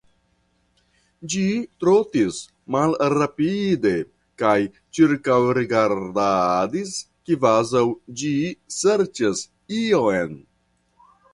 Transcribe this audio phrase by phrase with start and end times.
[1.31, 1.41] Ĝi
[1.81, 2.37] trotis
[2.75, 3.91] malrapide,
[4.43, 4.55] kaj
[4.97, 6.95] ĉirkaŭrigardadis,
[7.31, 7.83] kvazaŭ
[8.23, 8.31] ĝi
[8.79, 9.43] serĉas
[9.83, 10.33] ion.